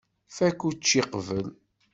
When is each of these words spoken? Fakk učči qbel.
Fakk 0.35 0.59
učči 0.67 1.01
qbel. 1.11 1.47